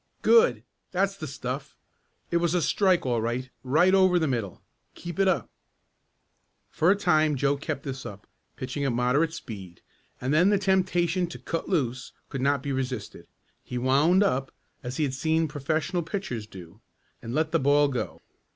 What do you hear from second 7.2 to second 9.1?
Joe kept this up, pitching at